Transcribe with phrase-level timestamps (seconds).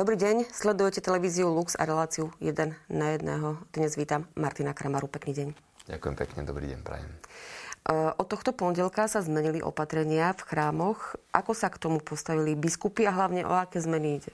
[0.00, 3.68] Dobrý deň, sledujete televíziu Lux a reláciu 1 na 1.
[3.68, 5.12] Dnes vítam Martina Kramaru.
[5.12, 5.48] Pekný deň.
[5.92, 7.12] Ďakujem pekne, dobrý deň, prajem.
[8.16, 11.20] Od tohto pondelka sa zmenili opatrenia v chrámoch.
[11.36, 14.32] Ako sa k tomu postavili biskupy a hlavne o aké zmeny ide?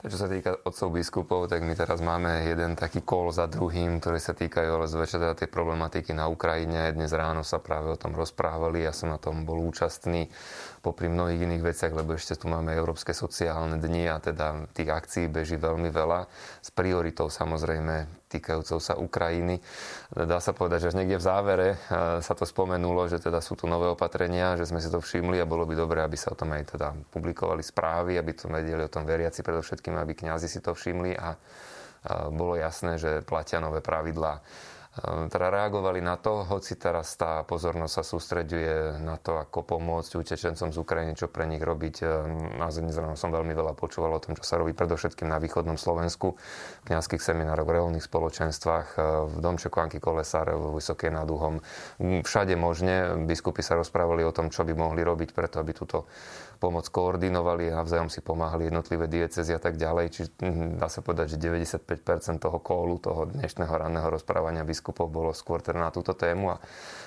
[0.00, 4.16] Čo sa týka otcov biskupov, tak my teraz máme jeden taký kol za druhým, ktorý
[4.16, 6.88] sa týkajú ale zväčša teda tej problematiky na Ukrajine.
[6.96, 10.32] Dnes ráno sa práve o tom rozprávali, ja som na tom bol účastný
[10.80, 15.28] popri mnohých iných veciach, lebo ešte tu máme Európske sociálne dni a teda tých akcií
[15.28, 16.24] beží veľmi veľa.
[16.64, 19.58] S prioritou samozrejme týkajúcou sa Ukrajiny.
[20.14, 21.76] Dá sa povedať, že niekde v závere e,
[22.22, 25.50] sa to spomenulo, že teda sú tu nové opatrenia, že sme si to všimli a
[25.50, 28.92] bolo by dobré, aby sa o tom aj teda publikovali správy, aby to vedeli o
[28.92, 31.34] tom veriaci, predovšetkým, aby kňazi si to všimli a
[32.32, 34.40] bolo jasné, že platia nové pravidlá.
[34.90, 40.18] Ehm, teda reagovali na to, hoci teraz tá pozornosť sa sústreďuje na to, ako pomôcť
[40.18, 41.96] utečencom z Ukrajiny, čo pre nich robiť.
[42.02, 45.78] Ehm, na Zenizelnom som veľmi veľa počúval o tom, čo sa robí predovšetkým na východnom
[45.78, 51.30] Slovensku, v kniazských seminároch, v reálnych spoločenstvách, ehm, v Domčeku Anky Kolesárov, vo Vysokej nad
[51.30, 51.62] Uhom.
[52.26, 56.10] Všade možne biskupy sa rozprávali o tom, čo by mohli robiť preto, aby túto
[56.60, 60.06] pomoc koordinovali a navzájom si pomáhali jednotlivé diecezy a tak ďalej.
[60.12, 65.36] Čiže hm, dá sa povedať, že 95% toho kólu, toho dnešného ranného rozprávania biskupov bolo
[65.36, 66.60] skôr teda na túto tému a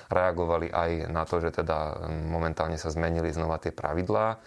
[0.06, 4.38] reagovali aj na to, že teda momentálne sa zmenili znova tie pravidlá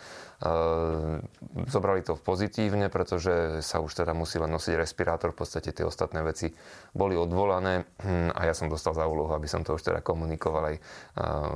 [1.66, 5.33] zobrali to pozitívne, pretože sa už teda musí len nosiť respirátor.
[5.33, 6.53] V podstate tie ostatné veci
[6.93, 10.69] boli odvolané hm, a ja som dostal za úlohu, aby som to už teda komunikoval
[10.69, 10.81] aj ehm,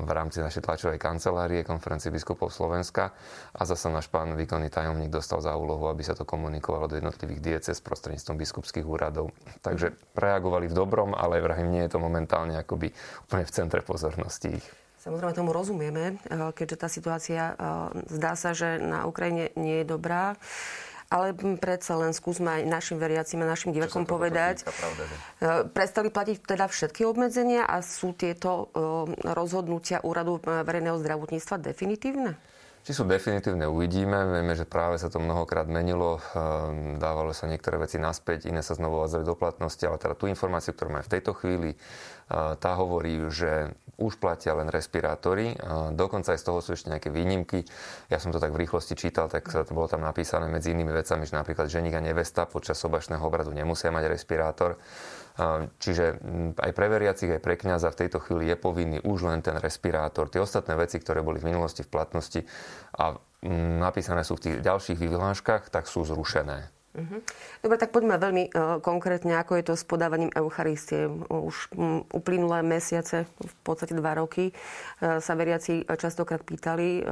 [0.10, 3.14] v rámci našej tlačovej kancelárie konferencie biskupov Slovenska
[3.54, 7.42] a zase náš pán výkonný tajomník dostal za úlohu, aby sa to komunikovalo do jednotlivých
[7.42, 9.30] dieces prostredníctvom biskupských úradov.
[9.62, 12.90] Takže reagovali v dobrom, ale vrahým nie je to momentálne akoby
[13.30, 14.81] úplne v centre pozornosti ich.
[15.02, 17.58] Samozrejme tomu rozumieme, eh, keďže tá situácia eh,
[18.14, 20.38] zdá sa, že na Ukrajine nie je dobrá.
[21.12, 24.64] Ale predsa len skúsme aj našim veriacim a našim divakom povedať.
[24.64, 25.04] Týka, pravda?
[25.04, 25.16] Eh,
[25.68, 28.72] prestali platiť teda všetky obmedzenia a sú tieto
[29.26, 32.40] rozhodnutia úradu verejného zdravotníctva definitívne?
[32.82, 34.26] Či sú definitívne, uvidíme.
[34.26, 36.18] Vieme, že práve sa to mnohokrát menilo.
[36.98, 39.86] Dávalo sa niektoré veci naspäť, iné sa znovu uvádzali do platnosti.
[39.86, 41.78] Ale teda tú informáciu, ktorú máme v tejto chvíli,
[42.32, 45.54] tá hovorí, že už platia len respirátory.
[45.94, 47.62] Dokonca aj z toho sú ešte nejaké výnimky.
[48.10, 51.30] Ja som to tak v rýchlosti čítal, tak to bolo tam napísané medzi inými vecami,
[51.30, 54.82] že napríklad ženík a nevesta počas sobašného obradu nemusia mať respirátor.
[55.78, 56.18] Čiže
[56.58, 60.34] aj pre veriacich, aj pre kniaza v tejto chvíli je povinný už len ten respirátor.
[60.34, 62.42] Tie ostatné veci, ktoré boli v minulosti v platnosti
[62.98, 63.14] a
[63.86, 66.74] napísané sú v tých ďalších vyhláškach, tak sú zrušené.
[66.92, 67.24] Uh-huh.
[67.64, 71.08] Dobre, tak poďme veľmi uh, konkrétne, ako je to s podávaním Eucharistie.
[71.32, 71.72] Už
[72.12, 77.04] uplynulé mesiace, v podstate dva roky, uh, sa veriaci častokrát pýtali,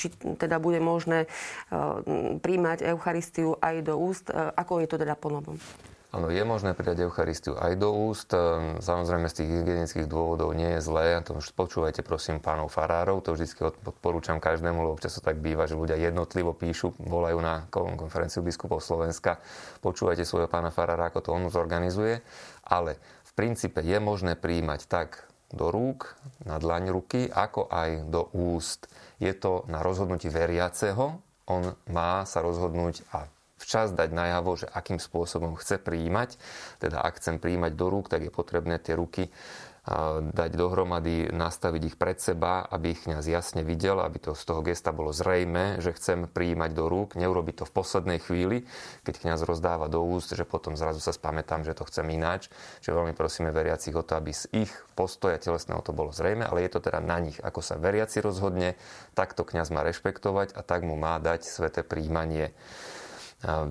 [0.00, 0.06] či
[0.40, 1.28] teda bude možné
[2.40, 4.32] príjmať Eucharistiu aj do úst.
[4.32, 5.60] Ako je to teda po novom?
[6.12, 8.36] Áno, je možné pridať Eucharistiu aj do úst.
[8.36, 11.16] Ehm, samozrejme z tých hygienických dôvodov nie je zlé.
[11.24, 13.24] To už počúvajte prosím pánov farárov.
[13.24, 13.48] To vždy
[13.80, 18.84] odporúčam každému, lebo občas to tak býva, že ľudia jednotlivo píšu, volajú na konferenciu biskupov
[18.84, 19.40] Slovenska.
[19.80, 22.20] Počúvajte svojho pána farára, ako to on zorganizuje.
[22.68, 26.12] Ale v princípe je možné príjmať tak do rúk,
[26.44, 28.84] na dlaň ruky, ako aj do úst.
[29.16, 31.24] Je to na rozhodnutí veriaceho.
[31.48, 33.24] On má sa rozhodnúť a
[33.62, 36.34] včas dať najavo, že akým spôsobom chce príjmať.
[36.82, 39.30] Teda ak chcem príjmať do rúk, tak je potrebné tie ruky
[40.30, 44.62] dať dohromady, nastaviť ich pred seba, aby ich kniaz jasne videl, aby to z toho
[44.62, 48.62] gesta bolo zrejme, že chcem príjmať do rúk, neurobiť to v poslednej chvíli,
[49.02, 52.46] keď kniaz rozdáva do úst, že potom zrazu sa spamätám, že to chcem ináč.
[52.78, 56.62] Čiže veľmi prosíme veriacich o to, aby z ich postoja telesného to bolo zrejme, ale
[56.62, 58.78] je to teda na nich, ako sa veriaci rozhodne,
[59.18, 62.54] takto kniaz má rešpektovať a tak mu má dať sveté príjmanie.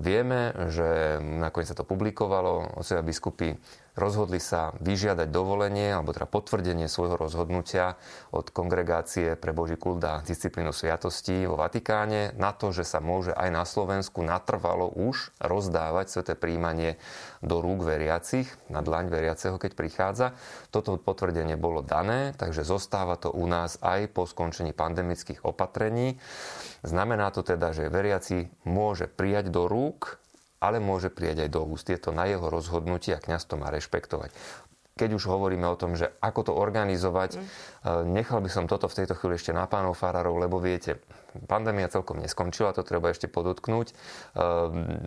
[0.04, 3.56] Vieme, že nakoniec sa to publikovalo, otcovia biskupy
[3.92, 8.00] rozhodli sa vyžiadať dovolenie alebo teda potvrdenie svojho rozhodnutia
[8.32, 13.36] od kongregácie pre Boží kult a disciplínu sviatosti vo Vatikáne na to, že sa môže
[13.36, 16.96] aj na Slovensku natrvalo už rozdávať sveté príjmanie
[17.44, 20.26] do rúk veriacich, na dlaň veriaceho, keď prichádza.
[20.72, 26.16] Toto potvrdenie bolo dané, takže zostáva to u nás aj po skončení pandemických opatrení.
[26.80, 30.21] Znamená to teda, že veriaci môže prijať do rúk
[30.62, 31.90] ale môže prijať aj do úst.
[31.90, 34.30] Je to na jeho rozhodnutie a kňaz to má rešpektovať.
[34.94, 37.44] Keď už hovoríme o tom, že ako to organizovať, mm.
[38.06, 41.02] nechal by som toto v tejto chvíli ešte na pánov farárov, lebo viete,
[41.48, 43.96] Pandémia celkom neskončila, to treba ešte podotknúť.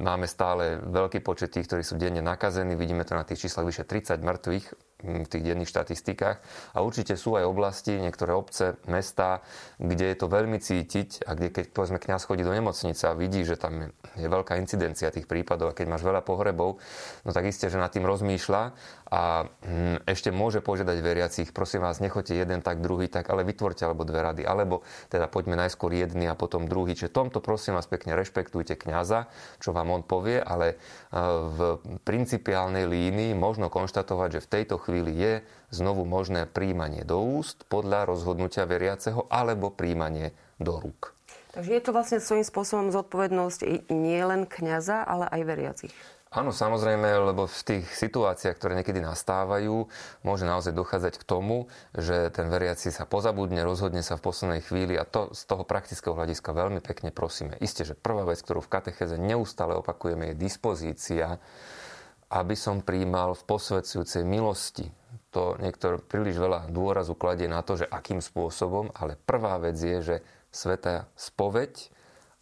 [0.02, 2.74] Máme stále veľký počet tých, ktorí sú denne nakazení.
[2.74, 4.66] Vidíme to na tých číslach vyše 30 mŕtvych
[5.06, 6.38] v tých denných štatistikách.
[6.74, 9.46] A určite sú aj oblasti, niektoré obce, mesta,
[9.78, 13.46] kde je to veľmi cítiť a kde keď povedzme kňaz chodí do nemocnice a vidí,
[13.46, 16.82] že tam je veľká incidencia tých prípadov a keď máš veľa pohrebov,
[17.28, 18.64] no tak isté, že nad tým rozmýšľa
[19.12, 23.86] a hm, ešte môže požiadať veriacich, prosím vás, nechoďte jeden tak, druhý tak, ale vytvorte
[23.86, 24.82] alebo dve rady, alebo
[25.14, 26.96] teda poďme najskôr jedný a potom druhý.
[26.96, 29.28] Čiže tomto prosím vás pekne rešpektujte kňaza,
[29.60, 30.76] čo vám on povie, ale e,
[31.52, 31.60] v
[32.08, 35.34] principiálnej línii možno konštatovať, že v tejto chvíli je
[35.76, 41.12] znovu možné príjmanie do úst podľa rozhodnutia veriaceho alebo príjmanie do rúk.
[41.52, 45.94] Takže je to vlastne svojím spôsobom zodpovednosť nie len kňaza, ale aj veriacich.
[46.36, 49.88] Áno, samozrejme, lebo v tých situáciách, ktoré niekedy nastávajú,
[50.20, 55.00] môže naozaj dochádzať k tomu, že ten veriaci sa pozabudne, rozhodne sa v poslednej chvíli
[55.00, 57.56] a to z toho praktického hľadiska veľmi pekne prosíme.
[57.64, 61.40] Isté, že prvá vec, ktorú v katecheze neustále opakujeme, je dispozícia,
[62.28, 64.92] aby som príjmal v posvedzujúcej milosti.
[65.32, 70.04] To niektor príliš veľa dôrazu kladie na to, že akým spôsobom, ale prvá vec je,
[70.04, 70.16] že
[70.52, 71.96] sveta spoveď,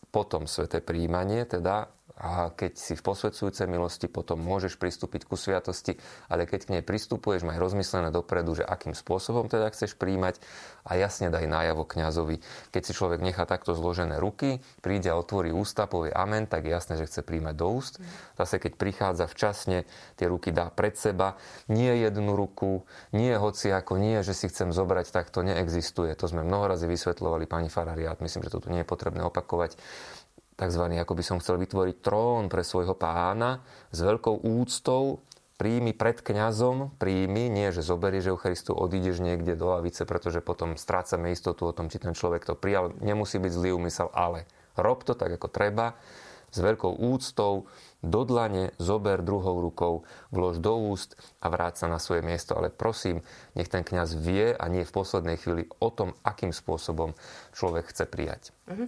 [0.09, 5.97] potom sveté príjmanie, teda a keď si v posvedcujúcej milosti, potom môžeš pristúpiť ku sviatosti,
[6.29, 10.37] ale keď k nej pristupuješ, maj rozmyslené dopredu, že akým spôsobom teda chceš príjmať
[10.85, 12.37] a jasne daj nájavo kňazovi.
[12.69, 16.71] Keď si človek nechá takto zložené ruky, príde a otvorí ústa, povie amen, tak je
[16.71, 17.97] jasné, že chce príjmať do úst.
[18.37, 23.97] Zase keď prichádza včasne, tie ruky dá pred seba, nie jednu ruku, nie hoci ako
[23.97, 26.13] nie, že si chcem zobrať, tak to neexistuje.
[26.13, 29.75] To sme mnohorazí vysvetľovali pani Farariát, myslím, že to tu nie je potrebné opakovať
[30.55, 30.83] tzv.
[30.99, 35.21] ako by som chcel vytvoriť trón pre svojho pána s veľkou úctou,
[35.57, 41.31] príjmi pred kňazom, príjmi, nie že zoberieš Eucharistu, odídeš niekde do lavice, pretože potom strácame
[41.31, 42.91] istotu o tom, či ten človek to prijal.
[42.99, 45.95] Nemusí byť zlý úmysel, ale rob to tak, ako treba,
[46.53, 47.65] s veľkou úctou,
[48.03, 52.53] do dlane, zober druhou rukou, vlož do úst a vráť sa na svoje miesto.
[52.53, 53.23] Ale prosím,
[53.55, 57.15] nech ten kňaz vie a nie v poslednej chvíli o tom, akým spôsobom
[57.55, 58.51] človek chce prijať.
[58.67, 58.87] Uh-huh.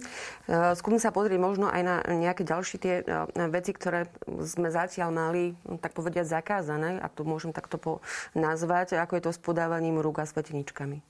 [0.76, 3.04] Skúsim sa pozrieť možno aj na nejaké ďalšie tie e,
[3.52, 4.08] veci, ktoré
[4.44, 5.52] sme zatiaľ mali,
[5.84, 8.00] tak povediať, zakázané, ak to môžem takto
[8.32, 11.00] nazvať, ako je to s podávaním rúk a sveteničkami.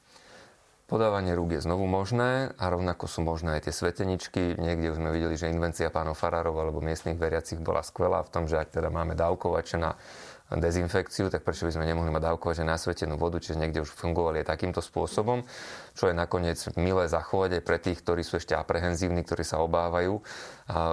[0.86, 4.54] Podávanie rúk je znovu možné a rovnako sú možné aj tie sveteničky.
[4.54, 8.46] Niekde už sme videli, že invencia pánov farárov alebo miestnych veriacich bola skvelá v tom,
[8.46, 9.98] že ak teda máme dávkovače na
[10.46, 14.46] dezinfekciu, tak prečo by sme nemohli mať dávkovať na svetenú vodu, čiže niekde už fungovali
[14.46, 15.42] aj takýmto spôsobom,
[15.98, 20.22] čo je nakoniec milé zachovať aj pre tých, ktorí sú ešte aprehenzívni, ktorí sa obávajú,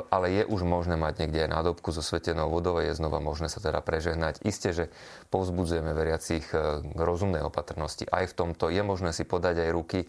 [0.09, 3.45] ale je už možné mať niekde aj nádobku so svetenou vodou a je znova možné
[3.45, 4.41] sa teda prežehnať.
[4.41, 4.85] Isté, že
[5.29, 8.05] povzbudzujeme veriacich e, k rozumnej opatrnosti.
[8.05, 9.99] Aj v tomto je možné si podať aj ruky.
[10.05, 10.07] E,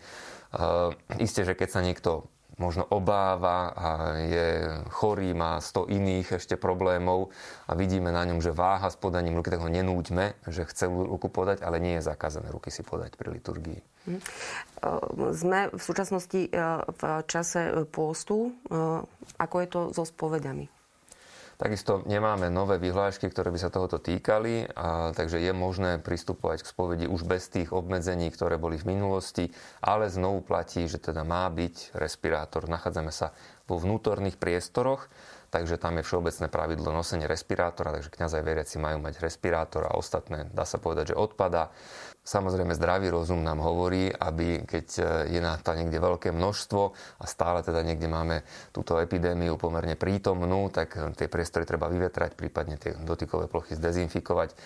[1.16, 4.48] isté, že keď sa niekto možno obáva a je
[4.94, 7.34] chorý, má 100 iných ešte problémov
[7.66, 11.26] a vidíme na ňom, že váha s podaním ruky, tak ho nenúďme, že chce ruku
[11.30, 13.80] podať, ale nie je zakázané ruky si podať pri liturgii.
[14.04, 14.20] Hm.
[15.32, 16.50] Sme v súčasnosti e,
[16.84, 18.52] v čase pôstu.
[18.68, 19.02] E,
[19.40, 20.68] ako je to so spovedami?
[21.54, 26.70] Takisto nemáme nové vyhlášky, ktoré by sa tohoto týkali, a, takže je možné pristupovať k
[26.70, 31.46] spovedi už bez tých obmedzení, ktoré boli v minulosti, ale znovu platí, že teda má
[31.46, 32.66] byť respirátor.
[32.66, 33.30] Nachádzame sa
[33.70, 35.06] vo vnútorných priestoroch,
[35.54, 39.94] takže tam je všeobecné pravidlo nosenie respirátora, takže kňaz aj veriaci majú mať respirátor a
[39.94, 41.70] ostatné, dá sa povedať, že odpada.
[42.24, 45.02] Samozrejme, zdravý rozum nám hovorí, aby keď e,
[45.36, 46.82] je na to niekde veľké množstvo
[47.20, 48.40] a stále teda niekde máme
[48.72, 54.50] túto epidémiu pomerne prítomnú, tak e, tie priestory treba vyvetrať, prípadne tie dotykové plochy zdezinfikovať.
[54.50, 54.56] E,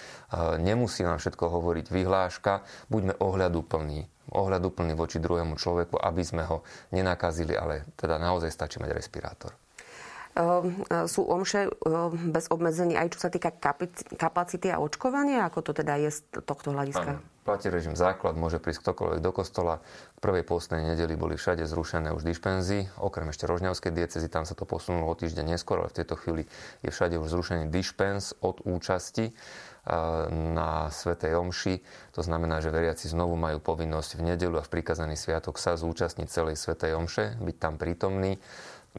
[0.62, 2.62] nemusí nám všetko hovoriť vyhláška,
[2.94, 6.60] buďme ohľaduplní ohľaduplný voči druhému človeku, aby sme ho
[6.92, 9.56] nenakazili, ale teda naozaj stačí mať respirátor.
[10.36, 13.50] Ehm, sú omše ehm, bez obmedzení aj čo sa týka
[14.14, 15.48] kapacity a očkovania?
[15.48, 17.18] Ako to teda je z tohto hľadiska?
[17.18, 17.37] Ano.
[17.48, 19.80] Platí režim základ, môže prísť ktokoľvek do kostola.
[19.80, 24.52] V prvej postnej nedeli boli všade zrušené už dišpenzy, okrem ešte Rožňavskej diecezy, tam sa
[24.52, 26.44] to posunulo o týždeň neskôr, ale v tejto chvíli
[26.84, 29.32] je všade už zrušený dišpens od účasti
[30.28, 31.80] na Svetej Omši.
[32.12, 36.28] To znamená, že veriaci znovu majú povinnosť v nedelu a v prikazaný sviatok sa zúčastniť
[36.28, 38.36] celej Svetej Omše, byť tam prítomný.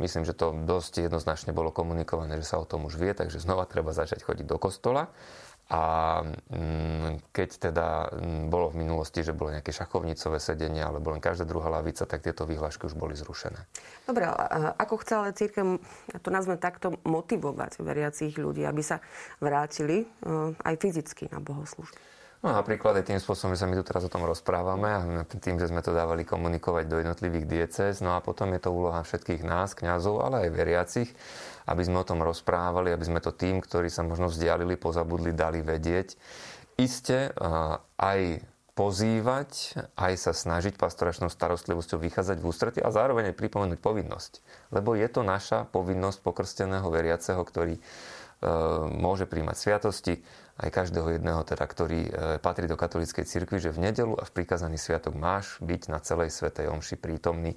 [0.02, 3.70] Myslím, že to dosť jednoznačne bolo komunikované, že sa o tom už vie, takže znova
[3.70, 5.14] treba začať chodiť do kostola.
[5.70, 5.82] A
[6.50, 11.46] mm, keď teda mm, bolo v minulosti, že bolo nejaké šachovnicové sedenie alebo len každá
[11.46, 13.70] druhá lavica, tak tieto vyhlášky už boli zrušené.
[14.10, 14.26] Dobre,
[14.82, 15.78] ako chce ale církev,
[16.26, 18.98] to nazvem takto, motivovať veriacich ľudí, aby sa
[19.38, 20.06] vrátili e,
[20.58, 22.19] aj fyzicky na bohoslužbu?
[22.40, 25.60] No napríklad aj tým spôsobom, že sa my tu teraz o tom rozprávame a tým,
[25.60, 28.00] že sme to dávali komunikovať do jednotlivých diecez.
[28.00, 31.10] No a potom je to úloha všetkých nás, kňazov, ale aj veriacich,
[31.68, 35.60] aby sme o tom rozprávali, aby sme to tým, ktorí sa možno vzdialili, pozabudli, dali
[35.60, 36.16] vedieť.
[36.80, 37.36] Isté
[38.00, 38.40] aj
[38.72, 44.40] pozývať, aj sa snažiť pastoračnou starostlivosťou vychádzať v ústrety a zároveň aj pripomenúť povinnosť.
[44.72, 47.82] Lebo je to naša povinnosť pokrsteného veriaceho, ktorý e,
[48.96, 50.24] môže príjmať sviatosti,
[50.60, 52.12] aj každého jedného, teda, ktorý e,
[52.44, 56.36] patrí do katolíckej cirkvi, že v nedelu a v prikázaný sviatok máš byť na celej
[56.36, 57.56] svetej omši prítomný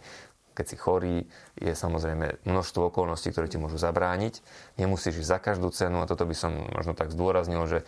[0.52, 1.16] keď si chorý,
[1.56, 4.44] je samozrejme množstvo okolností, ktoré ti môžu zabrániť.
[4.76, 7.78] Nemusíš ísť za každú cenu a toto by som možno tak zdôraznil, že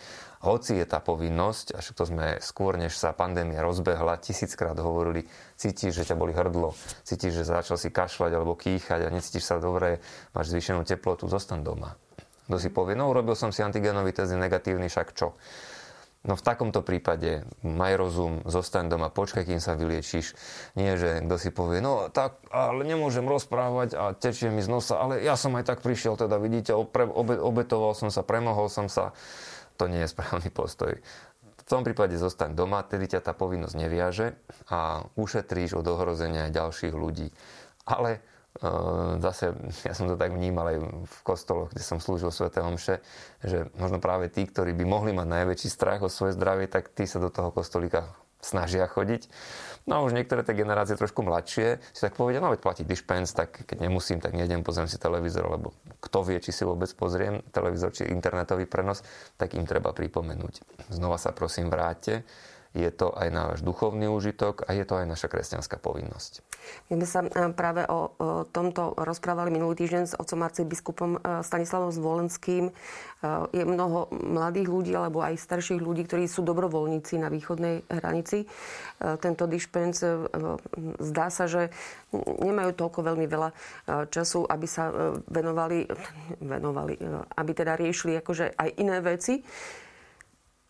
[0.41, 6.01] hoci je tá povinnosť, až to sme skôr, než sa pandémia rozbehla, tisíckrát hovorili, cítiš,
[6.01, 6.73] že ťa boli hrdlo,
[7.05, 10.01] cítiš, že začal si kašľať alebo kýchať a necítiš sa dobre,
[10.33, 11.97] máš zvýšenú teplotu, zostan doma.
[12.45, 15.33] Kto si povie, no urobil som si antigenový test, negatívny, však čo?
[16.25, 20.33] No v takomto prípade maj rozum, zostaň doma, počkaj, kým sa vyliečíš.
[20.73, 24.97] Nie, že kto si povie, no tak, ale nemôžem rozprávať a tečie mi z nosa,
[24.97, 29.13] ale ja som aj tak prišiel, teda vidíte, obetoval som sa, premohol som sa.
[29.77, 30.97] To nie je správny postoj.
[31.61, 34.33] V tom prípade zostaň doma, tedy ťa tá povinnosť neviaže
[34.69, 37.29] a ušetríš od ohrozenia ďalších ľudí.
[37.85, 38.21] Ale
[39.19, 39.51] zase,
[39.83, 42.47] ja som to tak vnímal aj v kostoloch, kde som slúžil Sv.
[42.51, 43.03] Omše,
[43.43, 47.03] že možno práve tí, ktorí by mohli mať najväčší strach o svoje zdravie, tak tí
[47.03, 48.07] sa do toho kostolíka
[48.45, 49.25] snažia chodiť.
[49.89, 53.33] No a už niektoré tie generácie trošku mladšie si tak povedia, no veď platí dispens,
[53.33, 57.41] tak keď nemusím, tak nejdem, pozriem si televízor, lebo kto vie, či si vôbec pozriem
[57.49, 59.01] televízor, či internetový prenos,
[59.41, 60.61] tak im treba pripomenúť.
[60.93, 62.21] Znova sa prosím vráte
[62.75, 66.43] je to aj náš duchovný úžitok a je to aj naša kresťanská povinnosť.
[66.91, 68.11] My sme sa e, práve o,
[68.51, 72.69] tomto rozprávali minulý týždeň s otcom arcibiskupom e, Stanislavom Zvolenským.
[72.69, 72.71] E,
[73.55, 78.43] je mnoho mladých ľudí alebo aj starších ľudí, ktorí sú dobrovoľníci na východnej hranici.
[78.95, 80.03] Tento dispens
[80.99, 81.67] zdá sa, že
[82.15, 83.49] nemajú toľko veľmi veľa
[84.07, 84.87] času, aby sa
[85.27, 85.83] venovali,
[86.39, 86.95] venovali
[87.35, 89.43] aby teda riešili akože aj iné veci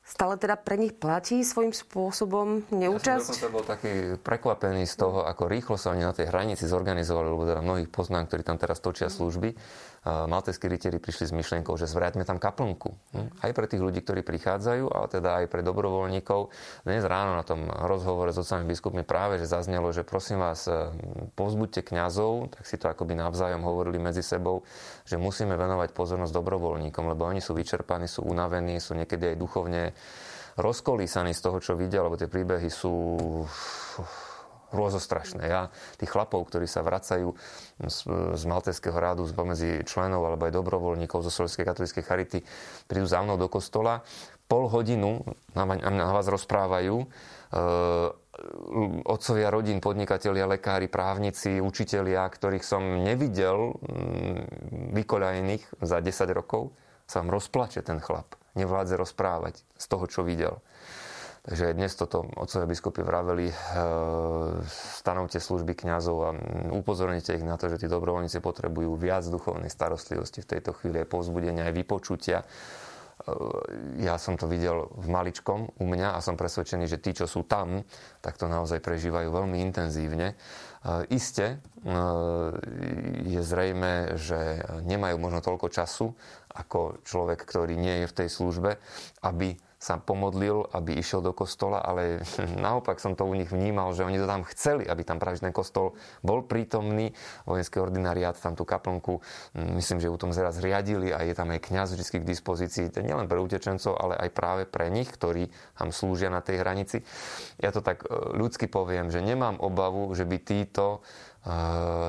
[0.05, 3.29] stále teda pre nich platí svojím spôsobom neúčasť?
[3.33, 7.25] Ja som bol taký prekvapený z toho, ako rýchlo sa oni na tej hranici zorganizovali,
[7.25, 9.57] lebo teda mnohých poznám, ktorí tam teraz točia služby
[10.05, 12.93] malteskí rytieri prišli s myšlienkou, že zvráťme tam kaplnku.
[13.17, 13.41] Hm?
[13.41, 16.53] Aj pre tých ľudí, ktorí prichádzajú, ale teda aj pre dobrovoľníkov.
[16.85, 20.93] Dnes ráno na tom rozhovore s otcami biskupmi práve, že zaznelo, že prosím vás, e,
[21.33, 24.62] povzbuďte kňazov, tak si to akoby navzájom hovorili medzi sebou,
[25.09, 29.83] že musíme venovať pozornosť dobrovoľníkom, lebo oni sú vyčerpaní, sú unavení, sú niekedy aj duchovne
[30.55, 32.93] rozkolísaní z toho, čo vidia, lebo tie príbehy sú
[34.75, 35.48] hrôzostrašné.
[35.48, 37.32] Ja tých chlapov, ktorí sa vracajú
[37.79, 37.98] z,
[38.36, 42.39] z Malteského rádu pomedzi členov alebo aj dobrovoľníkov zo Slovenskej katolíckej charity,
[42.86, 44.03] prídu za mnou do kostola,
[44.46, 45.25] pol hodinu
[45.58, 47.08] na, na vás rozprávajú, e,
[49.08, 57.22] otcovia rodín, podnikatelia, lekári, právnici, učitelia, ktorých som nevidel mm, vykoľajených za 10 rokov, sa
[57.24, 58.36] vám rozplače ten chlap.
[58.55, 60.60] Nevládze rozprávať z toho, čo videl.
[61.45, 63.55] Takže dnes toto otcovia biskupy vraveli, e,
[64.65, 66.29] stanovte služby kňazov a
[66.73, 71.11] upozornite ich na to, že tí dobrovoľníci potrebujú viac duchovnej starostlivosti v tejto chvíli, aj
[71.13, 72.41] povzbudenia, aj vypočutia.
[72.41, 72.45] E,
[74.01, 77.45] ja som to videl v maličkom u mňa a som presvedčený, že tí, čo sú
[77.45, 77.85] tam,
[78.25, 80.33] tak to naozaj prežívajú veľmi intenzívne.
[80.33, 80.35] E,
[81.13, 81.61] iste
[83.21, 86.09] je zrejme, že nemajú možno toľko času
[86.57, 88.81] ako človek, ktorý nie je v tej službe,
[89.21, 89.53] aby
[89.85, 92.25] sa pomodlil, aby išiel do kostola, ale
[92.65, 95.93] naopak som to u nich vnímal, že oni to tam chceli, aby tam práve kostol
[96.25, 97.13] bol prítomný.
[97.45, 99.21] Vojenský ordinariát tam tú kaplnku,
[99.53, 102.89] mm, myslím, že ju tom zraz zriadili a je tam aj kňaz vždy k dispozícii,
[103.05, 107.05] nielen pre utečencov, ale aj práve pre nich, ktorí tam slúžia na tej hranici.
[107.61, 111.05] Ja to tak e, ľudsky poviem, že nemám obavu, že by títo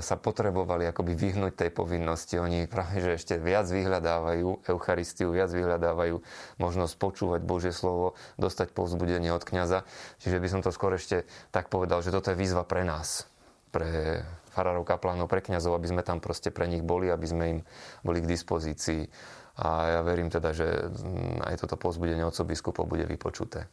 [0.01, 2.41] sa potrebovali akoby vyhnúť tej povinnosti.
[2.41, 6.17] Oni práve, že ešte viac vyhľadávajú Eucharistiu, viac vyhľadávajú
[6.57, 9.85] možnosť počúvať Božie slovo, dostať povzbudenie od kňaza.
[10.25, 13.29] Čiže by som to skôr ešte tak povedal, že toto je výzva pre nás,
[13.69, 14.25] pre
[14.57, 17.59] farárov, kaplánov, pre kňazov, aby sme tam proste pre nich boli, aby sme im
[18.01, 19.05] boli k dispozícii.
[19.61, 20.65] A ja verím teda, že
[21.45, 23.69] aj toto povzbudenie od biskupov bude vypočuté.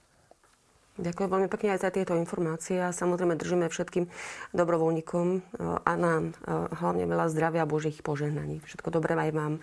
[0.94, 4.06] Ďakujem veľmi pekne aj za tieto informácie a samozrejme držíme všetkým
[4.54, 5.40] dobrovoľníkom e,
[5.82, 8.62] a nám e, hlavne veľa zdravia a Božích požehnaní.
[8.62, 9.54] Všetko dobré aj vám.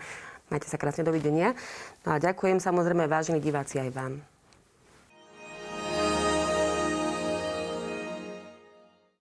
[0.51, 1.55] Majte sa krásne, dovidenia.
[2.03, 4.19] No a ďakujem samozrejme vážení diváci aj vám.